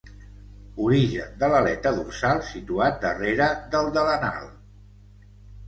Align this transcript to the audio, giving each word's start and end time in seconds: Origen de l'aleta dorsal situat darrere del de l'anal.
Origen 0.85 1.35
de 1.43 1.49
l'aleta 1.51 1.91
dorsal 1.99 2.41
situat 2.49 2.99
darrere 3.05 3.53
del 3.77 3.93
de 4.01 4.07
l'anal. 4.11 4.51